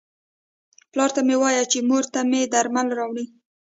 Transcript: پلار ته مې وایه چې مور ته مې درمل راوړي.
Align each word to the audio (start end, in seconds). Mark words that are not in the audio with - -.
پلار 0.91 1.09
ته 1.15 1.21
مې 1.27 1.35
وایه 1.41 1.63
چې 1.71 1.79
مور 1.89 2.03
ته 2.13 2.19
مې 2.29 2.41
درمل 2.53 2.87
راوړي. 2.97 3.25